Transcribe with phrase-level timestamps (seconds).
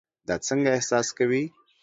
[0.27, 1.43] دا څنګه احساس کوي؟